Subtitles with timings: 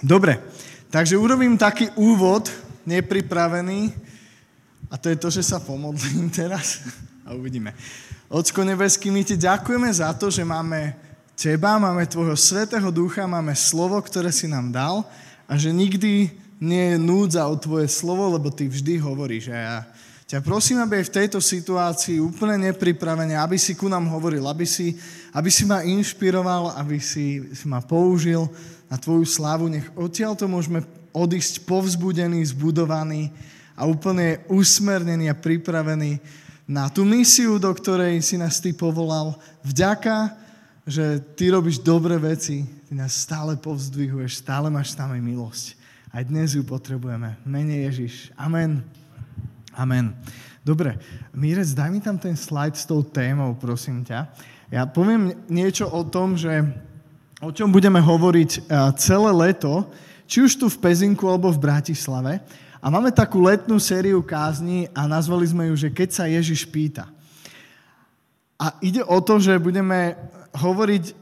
[0.00, 0.40] Dobre,
[0.88, 2.48] takže urobím taký úvod,
[2.88, 3.92] nepripravený,
[4.90, 6.80] a to je to, že sa pomodlím teraz
[7.22, 7.76] a uvidíme.
[8.32, 10.96] Ocko nebeský, my ti ďakujeme za to, že máme
[11.36, 15.04] teba, máme tvojho svetého ducha, máme slovo, ktoré si nám dal
[15.44, 19.48] a že nikdy nie je núdza o tvoje slovo, lebo ty vždy hovoríš.
[19.48, 19.76] A ja
[20.30, 24.68] ťa prosím, aby aj v tejto situácii úplne nepripravene, aby si ku nám hovoril, aby
[24.68, 24.94] si,
[25.30, 28.50] aby si ma inšpiroval, aby si, si ma použil
[28.90, 29.70] na tvoju slávu.
[29.70, 30.82] Nech odtiaľ to môžeme
[31.14, 33.30] odísť povzbudený, zbudovaný
[33.74, 36.20] a úplne usmernený a pripravený
[36.70, 39.34] na tú misiu, do ktorej si nás ty povolal.
[39.66, 40.38] Vďaka,
[40.86, 45.78] že ty robíš dobré veci, ty nás stále povzdvihuješ, stále máš s nami milosť.
[46.10, 47.38] Aj dnes ju potrebujeme.
[47.46, 48.34] Mene Ježiš.
[48.34, 48.82] Amen.
[49.74, 50.10] Amen.
[50.60, 50.98] Dobre,
[51.32, 54.28] Mírec, daj mi tam ten slide s tou témou, prosím ťa.
[54.70, 56.62] Ja poviem niečo o tom, že
[57.42, 58.62] o čom budeme hovoriť eh,
[58.94, 59.90] celé leto,
[60.30, 62.38] či už tu v Pezinku alebo v Bratislave.
[62.78, 67.10] A máme takú letnú sériu kázni a nazvali sme ju, že keď sa Ježiš pýta.
[68.62, 70.14] A ide o to, že budeme
[70.54, 71.18] hovoriť,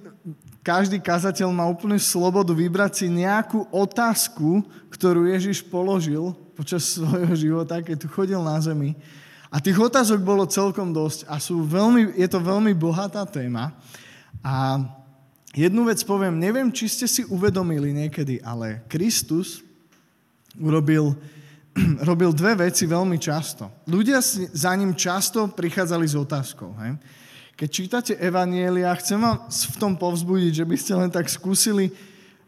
[0.60, 4.60] každý kazateľ má úplne slobodu vybrať si nejakú otázku,
[4.92, 8.92] ktorú Ježiš položil počas svojho života, keď tu chodil na zemi.
[9.48, 13.72] A tých otázok bolo celkom dosť a sú veľmi, je to veľmi bohatá téma.
[14.44, 14.84] A
[15.56, 19.64] jednu vec poviem, neviem, či ste si uvedomili niekedy, ale Kristus
[20.60, 21.16] urobil
[22.08, 23.70] robil dve veci veľmi často.
[23.86, 24.18] Ľudia
[24.52, 26.74] za ním často prichádzali s otázkou.
[26.82, 26.98] Hej?
[27.58, 31.90] Keď čítate Evanielia, chcem vám v tom povzbudiť, že by ste len tak skúsili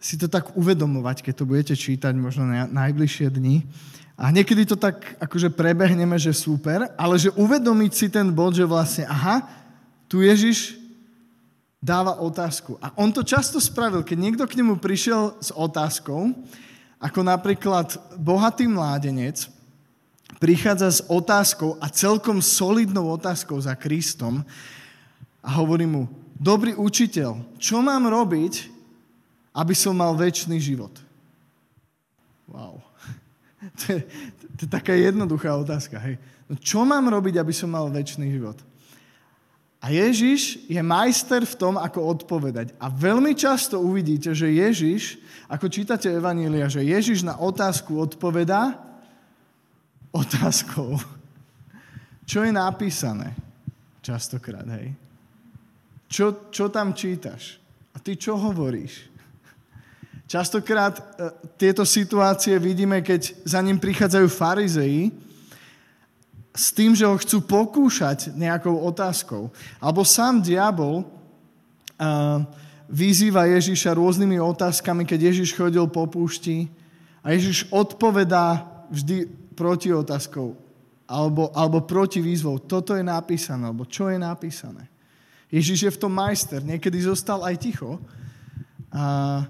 [0.00, 3.68] si to tak uvedomovať, keď to budete čítať možno na najbližšie dni.
[4.16, 8.64] A niekedy to tak akože prebehneme, že super, ale že uvedomiť si ten bod, že
[8.64, 9.44] vlastne, aha,
[10.08, 10.80] tu Ježiš
[11.80, 12.76] dáva otázku.
[12.80, 16.32] A on to často spravil, keď niekto k nemu prišiel s otázkou,
[17.00, 19.48] ako napríklad bohatý mládenec
[20.36, 24.44] prichádza s otázkou a celkom solidnou otázkou za Kristom
[25.40, 28.79] a hovorí mu, dobrý učiteľ, čo mám robiť,
[29.50, 30.94] aby som mal väčší život?
[32.50, 32.80] Wow.
[33.60, 34.00] To je,
[34.56, 36.00] to je taká jednoduchá otázka.
[36.00, 36.16] Hej.
[36.48, 38.56] No čo mám robiť, aby som mal väčší život?
[39.84, 42.72] A Ježiš je majster v tom, ako odpovedať.
[42.80, 48.80] A veľmi často uvidíte, že Ježiš, ako čítate Evanília, že Ježiš na otázku odpovedá
[50.12, 50.96] otázkou.
[52.30, 53.36] Čo je napísané?
[54.00, 54.96] Častokrát, hej.
[56.10, 57.62] Čo, čo tam čítaš?
[57.94, 59.09] A ty čo hovoríš?
[60.30, 61.02] Častokrát e,
[61.58, 65.10] tieto situácie vidíme, keď za ním prichádzajú farizei
[66.54, 69.50] s tým, že ho chcú pokúšať nejakou otázkou.
[69.82, 72.42] Alebo sám diabol uh,
[72.90, 76.66] vyzýva Ježiša rôznymi otázkami, keď Ježiš chodil po púšti
[77.22, 80.58] a Ježiš odpovedá vždy proti otázkou
[81.06, 82.58] alebo, alebo proti výzvou.
[82.58, 84.90] Toto je napísané, alebo čo je napísané.
[85.54, 86.62] Ježiš je v tom majster.
[86.62, 87.98] Niekedy zostal aj ticho.
[88.90, 89.46] A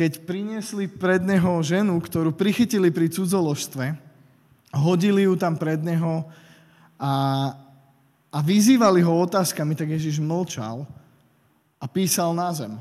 [0.00, 3.92] keď priniesli pred neho ženu, ktorú prichytili pri cudzoložstve,
[4.72, 6.24] hodili ju tam pred neho
[6.96, 7.12] a,
[8.32, 10.88] a vyzývali ho otázkami, tak Ježiš mlčal
[11.76, 12.80] a písal na zem.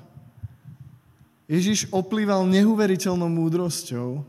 [1.52, 4.24] Ježiš oplýval neuveriteľnou múdrosťou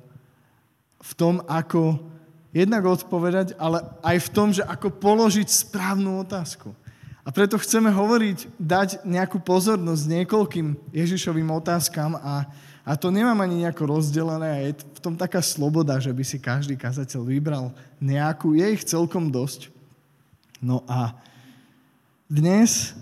[0.99, 1.95] v tom, ako
[2.51, 6.75] jednak odpovedať, ale aj v tom, že ako položiť správnu otázku.
[7.22, 12.51] A preto chceme hovoriť, dať nejakú pozornosť niekoľkým Ježišovým otázkam a,
[12.91, 16.43] a to nemám ani nejako rozdelené a je v tom taká sloboda, že by si
[16.43, 17.71] každý kazateľ vybral
[18.03, 18.59] nejakú.
[18.59, 19.71] Je ich celkom dosť.
[20.59, 21.15] No a
[22.27, 22.99] dnes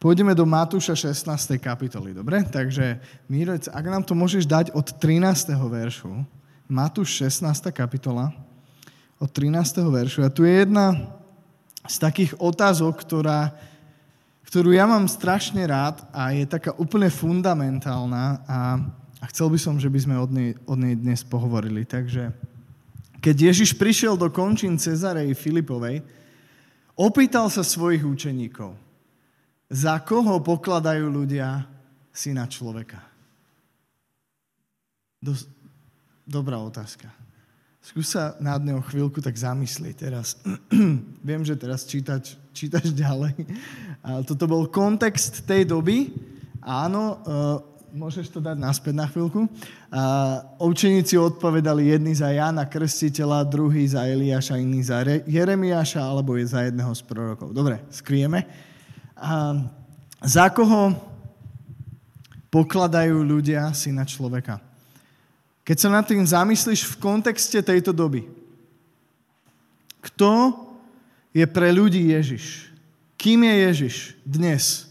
[0.00, 1.60] pôjdeme do Matúša 16.
[1.60, 2.40] kapitoly, dobre?
[2.48, 5.52] Takže, Mírec, ak nám to môžeš dať od 13.
[5.52, 6.24] veršu,
[6.64, 7.68] Matúš 16.
[7.68, 8.32] kapitola,
[9.20, 9.60] od 13.
[9.92, 10.24] veršu.
[10.24, 11.20] A tu je jedna
[11.84, 13.52] z takých otázok, ktorá
[14.48, 18.60] ktorú ja mám strašne rád a je taká úplne fundamentálna a,
[19.18, 21.82] a chcel by som, že by sme od nej, od nej dnes pohovorili.
[21.88, 22.30] Takže
[23.24, 26.04] keď Ježiš prišiel do končín Cezarej Filipovej,
[26.92, 28.76] opýtal sa svojich učeníkov,
[29.72, 31.64] za koho pokladajú ľudia
[32.12, 33.00] syna človeka?
[35.24, 35.48] Dos-
[36.28, 37.08] dobrá otázka.
[37.84, 40.40] Skús sa nad neho chvíľku tak zamyslieť teraz.
[41.28, 43.34] Viem, že teraz čítať, čítaš ďalej.
[44.00, 46.14] Ale toto bol kontext tej doby.
[46.62, 47.58] Áno, uh,
[47.90, 49.44] môžeš to dať naspäť na chvíľku.
[49.44, 56.38] Uh, učeníci odpovedali jedni za Jana Krstiteľa, druhý za Eliáša, iný za Re- Jeremiáša, alebo
[56.38, 57.50] je za jedného z prorokov.
[57.52, 58.46] Dobre, skrieme.
[59.18, 59.66] Uh,
[60.24, 60.94] za koho
[62.48, 64.62] pokladajú ľudia syna človeka.
[65.66, 68.24] Keď sa nad tým zamyslíš v kontexte tejto doby,
[70.04, 70.63] kto
[71.34, 72.70] je pre ľudí Ježiš?
[73.18, 74.86] Kým je Ježiš dnes?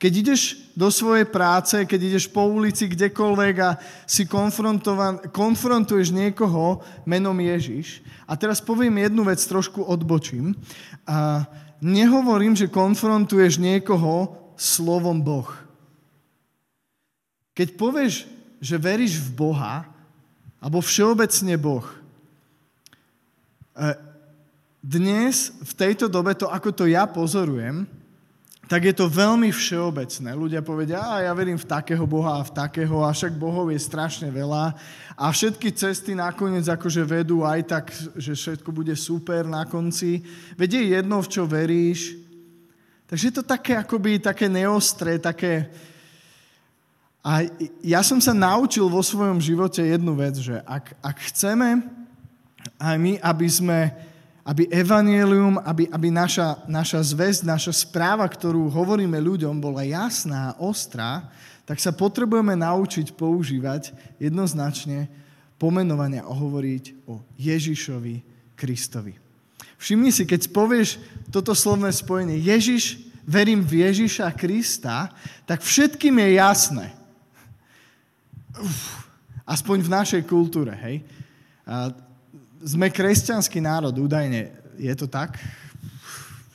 [0.00, 0.42] Keď ideš
[0.72, 3.76] do svojej práce, keď ideš po ulici kdekoľvek a
[4.08, 4.24] si
[5.28, 8.00] konfrontuješ niekoho menom Ježiš.
[8.24, 10.56] A teraz poviem jednu vec, trošku odbočím.
[11.04, 11.44] A
[11.84, 15.52] nehovorím, že konfrontuješ niekoho slovom Boh.
[17.52, 18.24] Keď povieš,
[18.56, 19.84] že veríš v Boha,
[20.64, 21.84] alebo všeobecne Boh,
[23.76, 24.09] e,
[24.80, 27.84] dnes, v tejto dobe, to ako to ja pozorujem,
[28.70, 30.30] tak je to veľmi všeobecné.
[30.30, 33.80] Ľudia povedia, a ja verím v takého Boha a v takého, a však Bohov je
[33.82, 34.78] strašne veľa
[35.18, 37.84] a všetky cesty nakoniec akože vedú aj tak,
[38.14, 40.22] že všetko bude super na konci.
[40.54, 42.14] Veď je jedno, v čo veríš.
[43.10, 45.66] Takže je to také akoby také neostré, také...
[47.20, 47.44] A
[47.84, 51.84] ja som sa naučil vo svojom živote jednu vec, že ak, ak chceme
[52.80, 53.78] aj my, aby sme
[54.44, 60.56] aby evanielium, aby, aby naša, naša zväzť, naša správa, ktorú hovoríme ľuďom, bola jasná a
[60.58, 61.28] ostrá,
[61.68, 65.06] tak sa potrebujeme naučiť používať jednoznačne
[65.60, 68.24] pomenovania a hovoriť o Ježišovi
[68.56, 69.14] Kristovi.
[69.76, 75.12] Všimni si, keď povieš toto slovné spojenie Ježiš, verím v Ježiša Krista,
[75.44, 76.86] tak všetkým je jasné.
[78.58, 79.06] Uf,
[79.46, 81.06] aspoň v našej kultúre, hej.
[82.60, 84.52] Sme kresťanský národ, údajne.
[84.76, 85.40] Je to tak?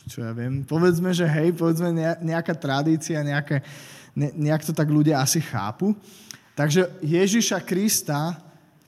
[0.06, 0.62] Čo ja viem.
[0.62, 1.90] Povedzme, že hej, povedzme
[2.22, 3.66] nejaká tradícia, nejaké,
[4.13, 5.98] ne, nejak to tak ľudia asi chápu.
[6.54, 8.38] Takže Ježiša Krista,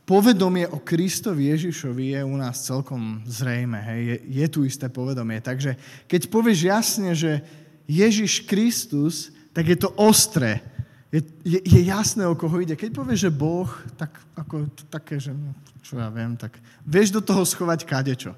[0.07, 3.81] povedomie o Kristovi Ježišovi je u nás celkom zrejme.
[3.81, 4.01] Hej.
[4.05, 5.41] Je, je tu isté povedomie.
[5.43, 5.75] Takže
[6.05, 7.43] keď povieš jasne, že
[7.89, 10.63] Ježiš Kristus, tak je to ostré.
[11.11, 12.79] Je, je, je jasné, o koho ide.
[12.79, 13.67] Keď povieš, že Boh,
[13.99, 15.35] tak ako také, že
[15.87, 18.35] čo ja viem, tak vieš do toho schovať kadečo.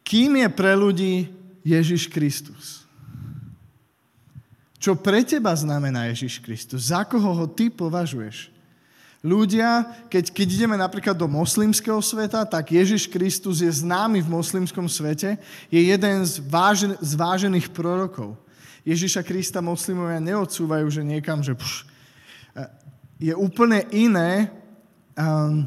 [0.00, 1.28] Kým je pre ľudí
[1.60, 2.88] Ježiš Kristus?
[4.80, 6.88] Čo pre teba znamená Ježiš Kristus?
[6.88, 8.48] Za koho ho ty považuješ?
[9.20, 14.88] Ľudia, keď, keď ideme napríklad do moslimského sveta, tak Ježiš Kristus je známy v moslimskom
[14.88, 15.36] svete,
[15.68, 18.38] je jeden z, vážen, z vážených prorokov.
[18.86, 21.84] Ježiša Krista moslimovia neodsúvajú, že niekam, že pš,
[23.18, 24.46] je úplne iné,
[25.18, 25.66] um,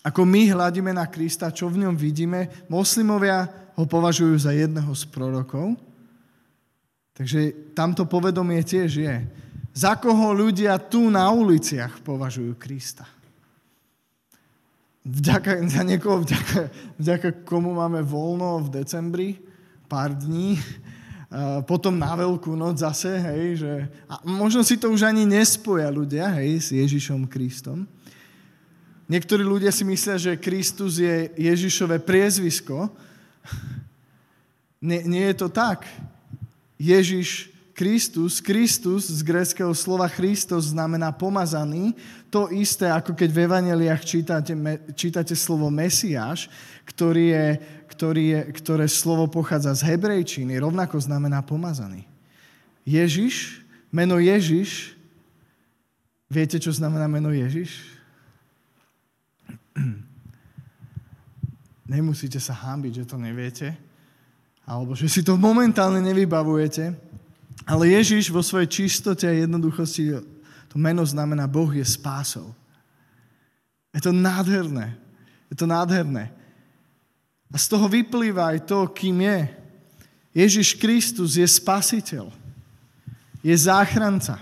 [0.00, 2.48] ako my hľadíme na Krista, čo v ňom vidíme.
[2.68, 5.76] Moslimovia ho považujú za jedného z prorokov.
[7.16, 9.16] Takže tamto povedomie tiež je.
[9.76, 13.04] Za koho ľudia tu na uliciach považujú Krista?
[15.04, 16.58] Vďaka, za niekoho, vďaka,
[17.00, 19.28] vďaka komu máme voľno v decembri,
[19.88, 20.60] pár dní,
[21.62, 23.72] potom na veľkú noc zase, hej, že,
[24.10, 27.86] a možno si to už ani nespoja ľudia, hej, s Ježišom Kristom.
[29.06, 32.90] Niektorí ľudia si myslia, že Kristus je Ježišové priezvisko.
[34.80, 35.84] Nie, nie je to tak.
[36.80, 41.96] Ježiš Kristus, Kristus z gréckého slova Christos znamená pomazaný.
[42.28, 44.52] To isté, ako keď v Evaneliách čítate,
[44.92, 46.52] čítate slovo Mesiáš,
[46.84, 47.46] ktorý je,
[48.00, 52.08] ktorý je, ktoré slovo pochádza z hebrejčiny, rovnako znamená pomazaný.
[52.88, 53.60] Ježiš,
[53.92, 54.96] meno Ježiš,
[56.32, 57.76] viete, čo znamená meno Ježiš?
[61.92, 63.76] Nemusíte sa hábiť, že to neviete,
[64.64, 66.96] alebo že si to momentálne nevybavujete,
[67.68, 70.24] ale Ježiš vo svojej čistote a jednoduchosti,
[70.72, 72.56] to meno znamená Boh je spásou.
[73.92, 74.96] Je to nádherné.
[75.52, 76.39] Je to nádherné.
[77.50, 79.40] A z toho vyplýva aj to, kým je.
[80.30, 82.30] Ježiš Kristus je spasiteľ.
[83.42, 84.38] Je záchranca.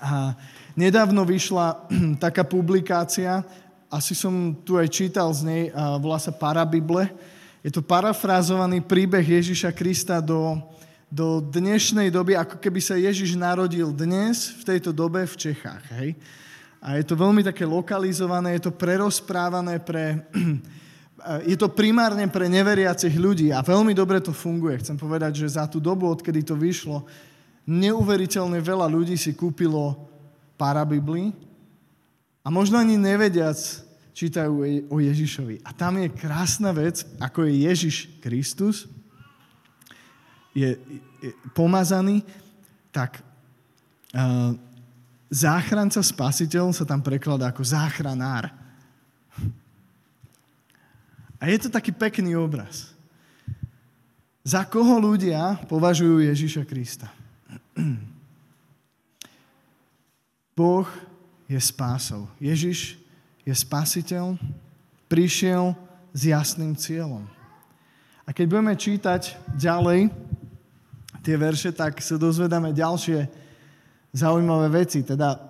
[0.00, 0.32] A
[0.72, 1.84] nedávno vyšla
[2.24, 3.44] taká publikácia,
[3.86, 5.62] asi som tu aj čítal z nej,
[6.02, 7.06] volá sa Parabible.
[7.62, 10.58] Je to parafrázovaný príbeh Ježiša Krista do,
[11.06, 15.84] do dnešnej doby, ako keby sa Ježiš narodil dnes, v tejto dobe v Čechách.
[16.02, 16.18] Hej?
[16.82, 20.24] A je to veľmi také lokalizované, je to prerozprávané pre...
[21.48, 24.80] Je to primárne pre neveriacich ľudí a veľmi dobre to funguje.
[24.84, 27.08] Chcem povedať, že za tú dobu, odkedy to vyšlo,
[27.64, 29.96] neuveriteľne veľa ľudí si kúpilo
[30.60, 31.32] parabibli
[32.44, 33.56] a možno ani nevediac
[34.16, 35.60] čítajú o Ježišovi.
[35.60, 38.88] A tam je krásna vec, ako je Ježiš Kristus,
[40.56, 40.72] je,
[41.20, 42.24] je pomazaný,
[42.88, 44.56] tak uh,
[45.28, 48.48] záchranca, spasiteľ sa tam prekladá ako záchranár.
[51.46, 52.90] A je to taký pekný obraz.
[54.42, 57.06] Za koho ľudia považujú Ježiša Krista?
[60.58, 60.90] Boh
[61.46, 62.26] je spásou.
[62.42, 62.98] Ježiš
[63.46, 64.34] je spasiteľ,
[65.06, 65.78] prišiel
[66.10, 67.22] s jasným cieľom.
[68.26, 70.10] A keď budeme čítať ďalej
[71.22, 73.22] tie verše, tak sa dozvedáme ďalšie
[74.10, 75.06] zaujímavé veci.
[75.06, 75.45] Teda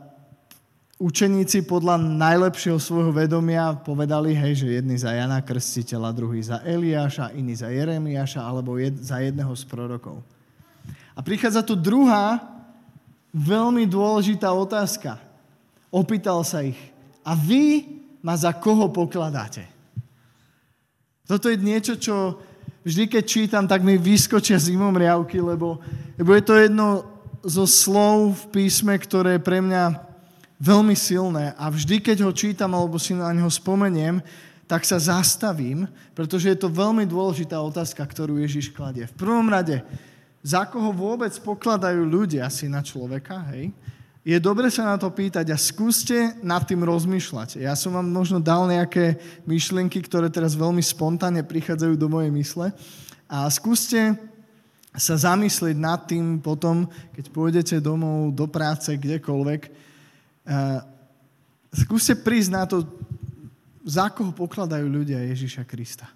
[0.97, 7.37] učeníci podľa najlepšieho svojho vedomia povedali, hej, že jedni za Jana Krstiteľa, druhý za Eliáša,
[7.37, 10.25] iní za Jeremiáša alebo jed, za jedného z prorokov.
[11.13, 12.41] A prichádza tu druhá
[13.37, 15.21] veľmi dôležitá otázka.
[15.93, 16.81] Opýtal sa ich,
[17.21, 17.85] a vy
[18.25, 19.69] ma za koho pokladáte?
[21.27, 22.41] Toto je niečo, čo
[22.87, 25.83] vždy, keď čítam, tak mi vyskočia zimom riavky, lebo,
[26.17, 26.87] lebo je to jedno
[27.43, 30.07] zo slov v písme, ktoré pre mňa
[30.57, 34.21] veľmi silné a vždy, keď ho čítam alebo si na neho spomeniem,
[34.67, 39.07] tak sa zastavím, pretože je to veľmi dôležitá otázka, ktorú Ježiš kladie.
[39.07, 39.79] V prvom rade,
[40.43, 43.71] za koho vôbec pokladajú ľudia si na človeka, hej,
[44.27, 47.63] je dobre sa na to pýtať a skúste nad tým rozmýšľať.
[47.63, 52.75] Ja som vám možno dal nejaké myšlienky, ktoré teraz veľmi spontánne prichádzajú do mojej mysle
[53.31, 54.19] a skúste
[54.99, 59.86] sa zamyslieť nad tým potom, keď pôjdete domov, do práce, kdekoľvek.
[61.75, 62.87] Skúste prísť na to,
[63.87, 66.07] za koho pokladajú ľudia Ježiša Krista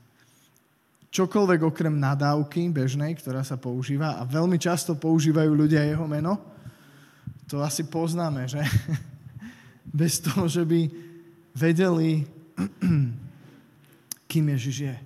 [1.11, 6.39] čokoľvek okrem nadávky bežnej, ktorá sa používa a veľmi často používajú ľudia jeho meno,
[7.51, 8.63] to asi poznáme, že?
[9.91, 10.87] Bez toho, že by
[11.51, 12.23] vedeli,
[14.31, 14.97] kým Ježiš je.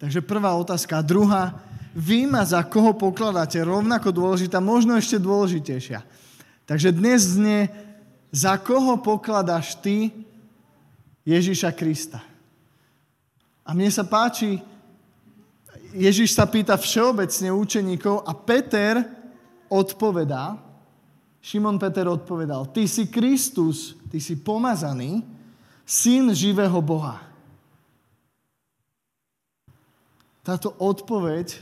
[0.00, 0.96] Takže prvá otázka.
[0.96, 1.60] A druhá,
[1.92, 3.60] vy ma za koho pokladáte?
[3.60, 6.00] Rovnako dôležitá, možno ešte dôležitejšia.
[6.64, 7.68] Takže dnes znie,
[8.34, 10.10] za koho pokladáš ty
[11.22, 12.18] Ježiša Krista?
[13.62, 14.58] A mne sa páči,
[15.94, 19.06] Ježiš sa pýta všeobecne učeníkov a Peter
[19.70, 20.58] odpovedá,
[21.38, 25.22] Šimon Peter odpovedal, ty si Kristus, ty si pomazaný,
[25.86, 27.22] syn živého Boha.
[30.44, 31.56] Táto odpoveď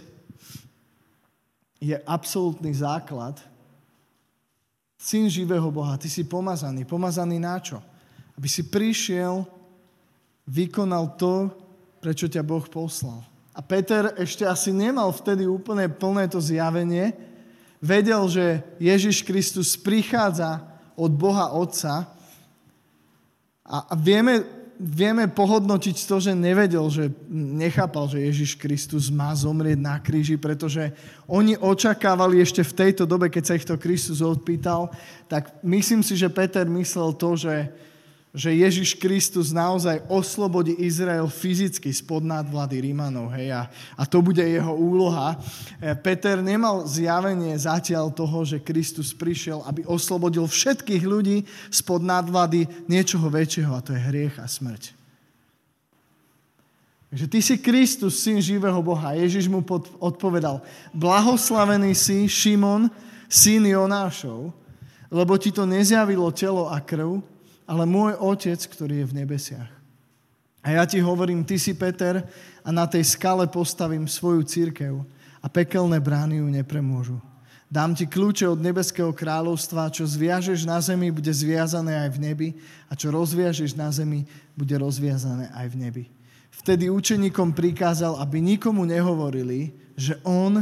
[1.83, 3.39] je absolútny základ.
[5.03, 6.87] Syn živého Boha, ty si pomazaný.
[6.87, 7.83] Pomazaný na čo?
[8.39, 9.43] Aby si prišiel,
[10.47, 11.51] vykonal to,
[11.99, 13.19] prečo ťa Boh poslal.
[13.51, 17.19] A Peter ešte asi nemal vtedy úplne plné to zjavenie.
[17.83, 20.63] Vedel, že Ježiš Kristus prichádza
[20.95, 22.07] od Boha Otca
[23.67, 30.03] a vieme, vieme pohodnotiť to, že nevedel, že nechápal, že Ježiš Kristus má zomrieť na
[30.03, 30.91] kríži, pretože
[31.31, 34.91] oni očakávali ešte v tejto dobe, keď sa ich to Kristus odpýtal,
[35.31, 37.71] tak myslím si, že Peter myslel to, že
[38.33, 43.29] že Ježiš Kristus naozaj oslobodí Izrael fyzicky spod nadvlady Rímanov.
[43.37, 43.63] Hej, a,
[43.93, 45.37] a to bude jeho úloha.
[45.77, 52.65] E, Peter nemal zjavenie zatiaľ toho, že Kristus prišiel, aby oslobodil všetkých ľudí spod nadvlady
[52.89, 54.97] niečoho väčšieho, a to je hriech a smrť.
[57.13, 59.13] Takže ty si Kristus, syn živého Boha.
[59.13, 60.65] Ježiš mu pod, odpovedal,
[60.97, 62.89] blahoslavený si, Šimon,
[63.29, 64.57] syn Jonášov,
[65.13, 67.21] lebo ti to nezjavilo telo a krv,
[67.67, 69.71] ale môj otec, ktorý je v nebesiach.
[70.63, 72.23] A ja ti hovorím, ty si Peter
[72.63, 75.03] a na tej skale postavím svoju církev
[75.43, 77.19] a pekelné brány ju nepremôžu.
[77.73, 82.49] Dám ti kľúče od nebeského kráľovstva, čo zviažeš na zemi, bude zviazané aj v nebi
[82.87, 86.05] a čo rozviažeš na zemi, bude rozviazané aj v nebi.
[86.53, 90.61] Vtedy učeníkom prikázal, aby nikomu nehovorili, že on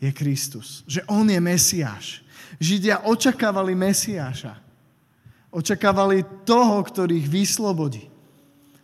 [0.00, 2.24] je Kristus, že on je Mesiáš.
[2.56, 4.56] Židia očakávali Mesiáša.
[5.52, 8.08] Očakávali toho, ktorý ich vyslobodí.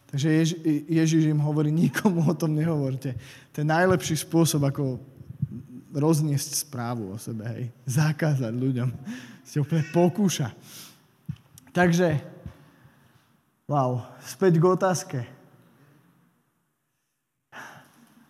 [0.08, 0.50] Takže Jež,
[0.88, 3.16] Ježiš im hovorí, nikomu o tom nehovorte.
[3.52, 5.00] To je najlepší spôsob, ako
[5.92, 7.64] rozniesť správu o sebe, hej.
[7.88, 8.88] Zakázať ľuďom.
[9.44, 10.52] Si úplne pokúša.
[11.72, 12.20] Takže,
[13.68, 15.18] wow, späť k otázke.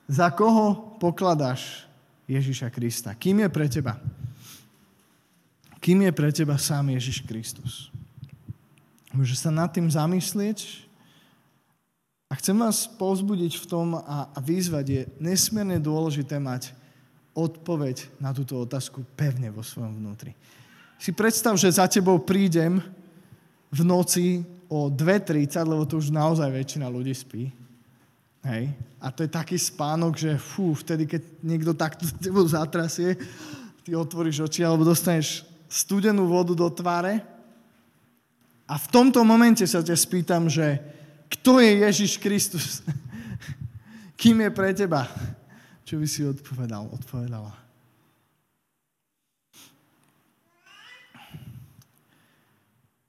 [0.07, 1.85] Za koho pokladáš
[2.31, 3.13] Ježiša Krista?
[3.19, 3.99] Kým je pre teba?
[5.79, 7.91] Kým je pre teba sám Ježiš Kristus?
[9.19, 10.87] Môže sa nad tým zamyslieť.
[12.31, 16.71] A chcem vás pozbudiť v tom a, a výzvať je nesmierne dôležité mať
[17.35, 20.39] odpoveď na túto otázku pevne vo svojom vnútri.
[21.03, 22.79] Si predstav, že za tebou prídem
[23.75, 27.51] v noci o 2.30, lebo to už naozaj väčšina ľudí spí.
[28.47, 28.71] Hej.
[29.03, 33.19] A to je taký spánok, že fú, vtedy, keď niekto takto tebou zatrasie,
[33.83, 37.38] ty otvoríš oči alebo dostaneš studenú vodu do tváre
[38.69, 40.77] a v tomto momente sa ťa spýtam, že
[41.33, 42.85] kto je Ježiš Kristus?
[44.21, 45.09] Kým je pre teba?
[45.89, 47.69] Čo by si odpovedal, odpovedala?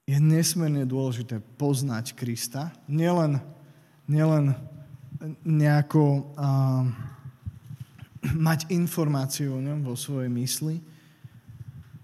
[0.10, 2.74] je nesmierne dôležité poznať Krista.
[2.90, 3.38] Nielen,
[4.10, 4.58] nielen
[5.46, 6.90] nejako uh,
[8.34, 10.82] mať informáciu o ňom vo svojej mysli,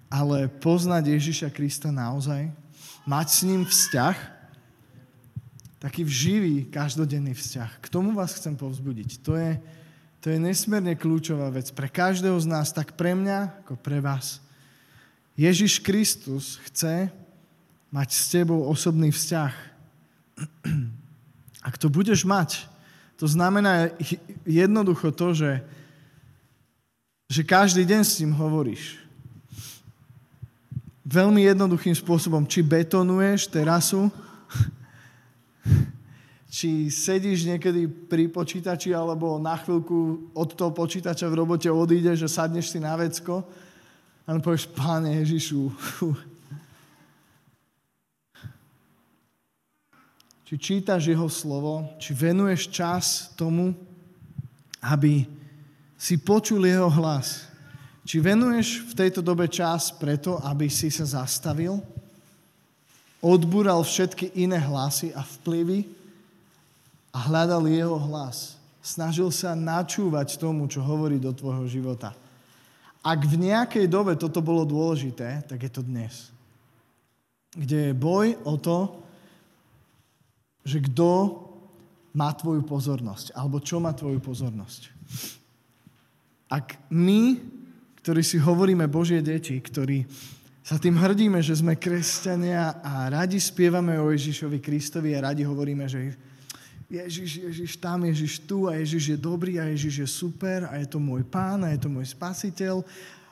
[0.06, 2.54] ale poznať Ježiša Krista naozaj,
[3.06, 4.18] mať s ním vzťah,
[5.78, 7.78] taký živý, každodenný vzťah.
[7.78, 9.22] K tomu vás chcem povzbudiť.
[9.22, 9.62] To je,
[10.18, 14.42] to je nesmierne kľúčová vec pre každého z nás, tak pre mňa, ako pre vás.
[15.38, 17.14] Ježiš Kristus chce
[17.94, 19.54] mať s tebou osobný vzťah.
[21.62, 22.66] Ak to budeš mať,
[23.16, 23.94] to znamená
[24.44, 25.64] jednoducho to, že,
[27.30, 29.05] že každý deň s ním hovoríš.
[31.16, 34.12] Veľmi jednoduchým spôsobom, či betonuješ terasu,
[36.56, 42.30] či sedíš niekedy pri počítači alebo na chvíľku od toho počítača v robote odídeš a
[42.44, 43.48] sadneš si na vecko
[44.28, 45.72] a povieš, Páne Ježišu,
[50.46, 53.72] či čítaš jeho slovo, či venuješ čas tomu,
[54.84, 55.24] aby
[55.96, 57.55] si počul jeho hlas.
[58.06, 61.82] Či venuješ v tejto dobe čas preto, aby si sa zastavil,
[63.18, 66.06] odbúral všetky iné hlasy a vplyvy,
[67.16, 68.60] a hľadal jeho hlas.
[68.84, 72.12] Snažil sa načúvať tomu, čo hovorí do tvojho života.
[73.00, 76.28] Ak v nejakej dobe toto bolo dôležité, tak je to dnes.
[77.56, 79.00] Kde je boj o to,
[80.68, 81.40] že kto
[82.12, 84.92] má tvoju pozornosť, alebo čo má tvoju pozornosť.
[86.52, 87.40] Ak my,
[88.06, 90.06] ktorí si hovoríme Božie deti, ktorí
[90.62, 95.90] sa tým hrdíme, že sme kresťania a radi spievame o Ježišovi Kristovi a radi hovoríme,
[95.90, 96.14] že
[96.86, 100.86] Ježiš, Ježiš tam, Ježiš tu a Ježiš je dobrý a Ježiš je super a je
[100.86, 102.86] to môj pán a je to môj spasiteľ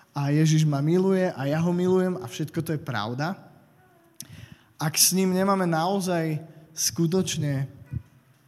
[0.10, 3.38] a Ježiš ma miluje a ja ho milujem a všetko to je pravda.
[4.82, 6.42] Ak s ním nemáme naozaj
[6.74, 7.70] skutočne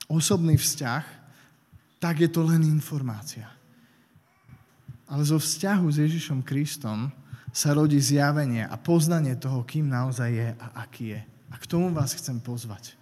[0.10, 1.06] osobný vzťah,
[2.02, 3.46] tak je to len informácia.
[5.06, 7.14] Ale zo vzťahu s Ježišom Kristom
[7.56, 11.22] sa rodí zjavenie a poznanie toho, kým naozaj je a aký je.
[11.54, 12.98] A k tomu vás chcem pozvať.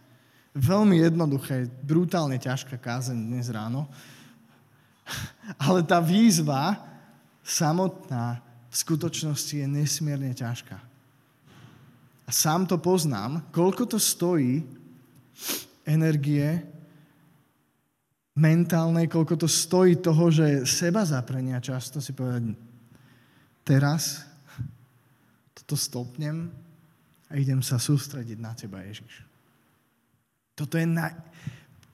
[0.54, 3.90] Veľmi jednoduché, brutálne ťažká kázeň dnes ráno.
[5.66, 6.78] Ale tá výzva
[7.42, 10.78] samotná v skutočnosti je nesmierne ťažká.
[12.24, 14.64] A sám to poznám, koľko to stojí
[15.84, 16.64] energie
[18.34, 22.58] mentálnej, koľko to stojí toho, že seba zaprenia často si povedať,
[23.62, 24.26] teraz
[25.54, 26.50] toto stopnem
[27.30, 29.22] a idem sa sústrediť na teba, Ježiš.
[30.58, 31.14] Toto je na...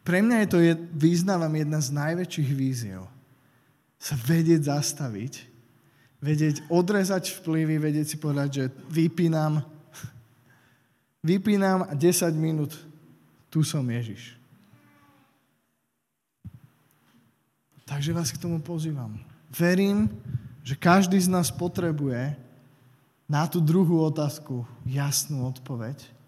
[0.04, 3.04] Pre mňa je to, je, vyznávam, jedna z najväčších víziev.
[4.00, 5.44] Sa vedieť zastaviť,
[6.24, 9.60] vedieť odrezať vplyvy, vedieť si povedať, že vypínam,
[11.30, 12.74] vypínam a 10 minút
[13.52, 14.39] tu som Ježiš.
[17.90, 19.18] Takže vás k tomu pozývam.
[19.50, 20.14] Verím,
[20.62, 22.38] že každý z nás potrebuje
[23.26, 26.20] na tú druhú otázku jasnú odpoveď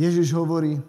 [0.00, 0.80] Ježiš hovorí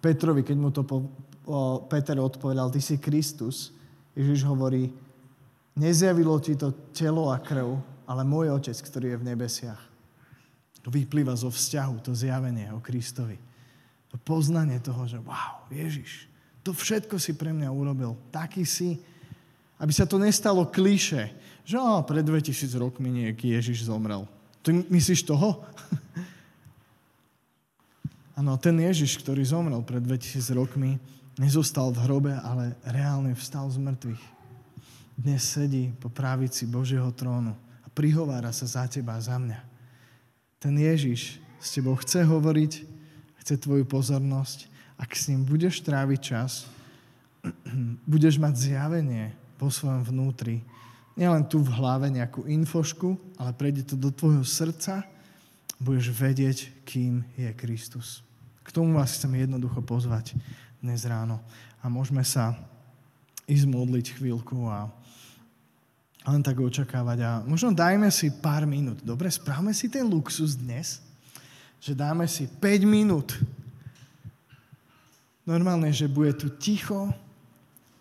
[0.00, 1.04] Petrovi, keď mu to po,
[1.44, 3.76] o, Peter odpovedal, ty si Kristus,
[4.16, 4.88] Ježiš hovorí,
[5.76, 7.76] nezjavilo ti to telo a krv,
[8.08, 9.82] ale môj Otec, ktorý je v nebesiach.
[10.80, 13.36] To vyplýva zo vzťahu, to zjavenie o Kristovi.
[14.14, 16.30] To poznanie toho, že wow, Ježiš,
[16.66, 18.18] to všetko si pre mňa urobil.
[18.34, 18.98] Taký si,
[19.78, 21.30] aby sa to nestalo kliše,
[21.62, 24.26] že oh, pred 2000 rokmi nejaký Ježiš zomrel.
[24.66, 25.62] Ty myslíš toho?
[28.38, 30.98] Áno, ten Ježiš, ktorý zomrel pred 2000 rokmi,
[31.38, 34.24] nezostal v hrobe, ale reálne vstal z mŕtvych.
[35.16, 39.62] Dnes sedí po právici Božieho trónu a prihovára sa za teba a za mňa.
[40.58, 42.72] Ten Ježiš s tebou chce hovoriť,
[43.40, 44.75] chce tvoju pozornosť.
[44.96, 46.64] Ak s ním budeš tráviť čas,
[48.12, 50.64] budeš mať zjavenie po svojom vnútri.
[51.16, 55.04] Nielen tu v hlave nejakú infošku, ale prejde to do tvojho srdca,
[55.80, 58.20] budeš vedieť, kým je Kristus.
[58.64, 60.36] K tomu vás chcem jednoducho pozvať
[60.80, 61.40] dnes ráno.
[61.80, 62.56] A môžeme sa
[63.46, 64.90] ísť modliť chvíľku a
[66.26, 67.18] len tak očakávať.
[67.22, 68.98] A možno dajme si pár minút.
[69.00, 70.98] Dobre, správame si ten luxus dnes,
[71.78, 73.38] že dáme si 5 minút.
[75.46, 77.06] Normálne, že bude tu ticho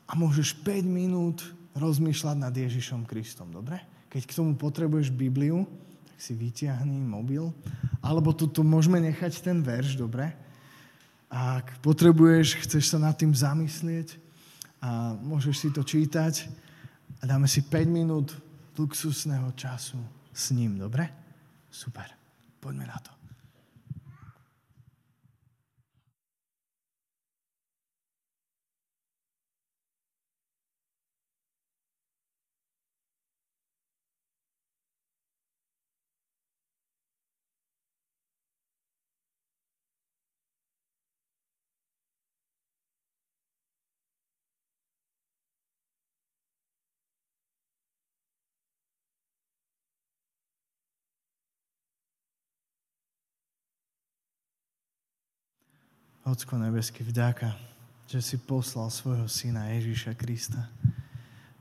[0.10, 1.46] a môžeš 5 minút
[1.78, 3.54] rozmýšľať nad Ježišom Kristom.
[3.54, 3.78] Dobre?
[4.10, 5.70] Keď k tomu potrebuješ Bibliu,
[6.10, 7.54] tak si vyťahni mobil.
[8.02, 10.34] Alebo tu, tu môžeme nechať ten verš, dobre?
[11.30, 14.18] Ak potrebuješ, chceš sa nad tým zamyslieť
[14.82, 16.50] a môžeš si to čítať
[17.22, 18.34] a dáme si 5 minút
[18.74, 20.02] luxusného času
[20.34, 21.12] s ním, dobre?
[21.70, 22.10] Super.
[22.58, 23.25] Poďme na to.
[56.26, 57.54] Ocko nebeský, vďaka,
[58.10, 60.58] že si poslal svojho syna Ježíša Krista.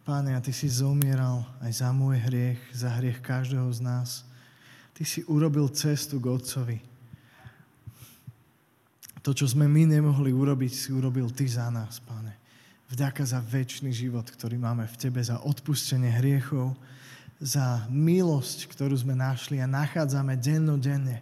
[0.09, 4.25] Páne, a Ty si zomieral aj za môj hriech, za hriech každého z nás.
[4.97, 6.79] Ty si urobil cestu k Otcovi.
[9.21, 12.33] To, čo sme my nemohli urobiť, si urobil Ty za nás, Páne.
[12.89, 16.73] Vďaka za väčší život, ktorý máme v Tebe, za odpustenie hriechov,
[17.37, 21.21] za milosť, ktorú sme našli a nachádzame dennodenne.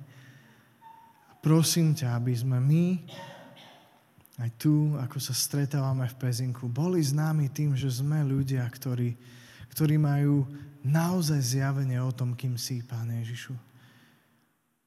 [1.42, 2.86] Prosím ťa, aby sme my
[4.40, 9.12] aj tu, ako sa stretávame v Pezinku, boli známi tým, že sme ľudia, ktorí,
[9.76, 10.48] ktorí majú
[10.80, 13.52] naozaj zjavenie o tom, kým si, Pán Ježišu.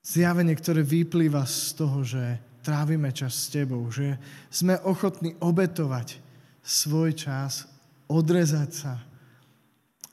[0.05, 4.17] Zjavenie, ktoré vyplýva z toho, že trávime čas s Tebou, že
[4.49, 6.17] sme ochotní obetovať
[6.65, 7.69] svoj čas,
[8.09, 8.93] odrezať sa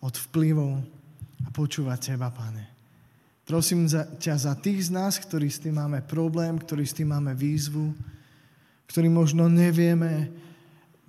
[0.04, 0.84] od vplyvov
[1.44, 2.68] a počúvať Teba, Pane.
[3.42, 7.10] Prosím za, ťa za tých z nás, ktorí s tým máme problém, ktorí s tým
[7.10, 7.90] máme výzvu,
[8.86, 10.32] ktorý možno nevieme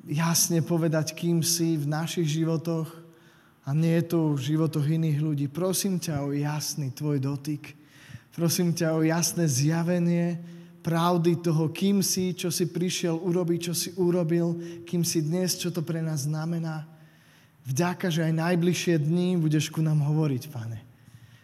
[0.08, 2.92] jasne povedať, kým si v našich životoch
[3.64, 5.46] a nie je to v životoch iných ľudí.
[5.48, 7.76] Prosím ťa o jasný tvoj dotyk.
[8.36, 10.42] Prosím ťa o jasné zjavenie
[10.84, 15.72] pravdy toho, kým si, čo si prišiel urobiť, čo si urobil, kým si dnes, čo
[15.72, 16.84] to pre nás znamená.
[17.64, 20.93] Vďaka, že aj najbližšie dní budeš ku nám hovoriť, Pane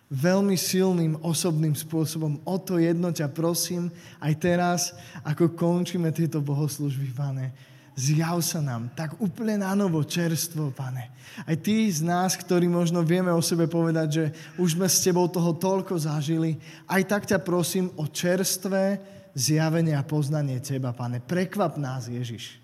[0.09, 2.41] veľmi silným osobným spôsobom.
[2.41, 4.81] O to jedno ťa prosím aj teraz,
[5.21, 7.53] ako končíme tieto bohoslužby, pane.
[7.93, 11.11] Zjav sa nám tak úplne na novo, čerstvo, pane.
[11.45, 14.25] Aj tí z nás, ktorí možno vieme o sebe povedať, že
[14.57, 16.57] už sme s tebou toho toľko zažili,
[16.89, 18.97] aj tak ťa prosím o čerstvé
[19.35, 21.21] zjavenie a poznanie teba, pane.
[21.21, 22.57] Prekvap nás, Ježiš.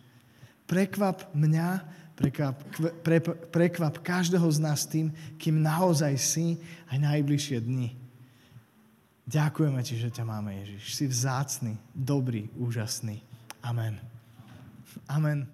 [0.65, 1.83] Prekvap mňa,
[2.15, 2.55] Prekvap,
[3.03, 3.19] pre,
[3.51, 6.55] prekvap každého z nás tým, kým naozaj si
[6.87, 7.91] aj najbližšie dni.
[9.25, 10.95] Ďakujeme ti, že ťa máme, Ježiš.
[10.95, 13.19] Si vzácný, dobrý, úžasný.
[13.59, 13.97] Amen.
[15.09, 15.49] Amen.